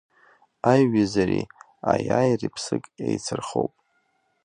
Аиҩызареи 0.71 1.45
аиааиреи 1.91 2.53
ԥсык 2.55 2.83
еицырхоуп. 3.05 3.71